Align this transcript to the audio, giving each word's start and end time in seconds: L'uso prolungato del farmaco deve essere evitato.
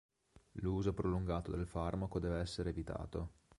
L'uso 0.53 0.95
prolungato 0.95 1.51
del 1.51 1.67
farmaco 1.67 2.17
deve 2.17 2.39
essere 2.39 2.71
evitato. 2.71 3.33